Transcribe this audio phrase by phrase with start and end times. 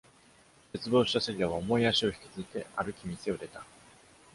[0.73, 3.63] 絶望したセリアは、重い足を引きずって歩き店を出た。